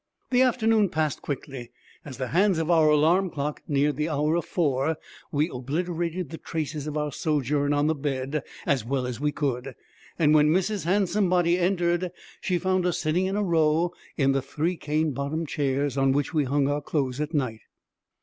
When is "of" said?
2.57-2.71, 4.35-4.45, 6.87-6.97